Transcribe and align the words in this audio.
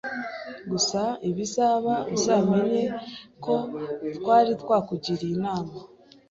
gusa 0.71 1.01
ibizaba 1.29 1.93
uzamenye 2.15 2.83
ko 3.43 3.55
twari 4.15 4.51
twakugiriye 4.61 5.33
inama 5.37 5.73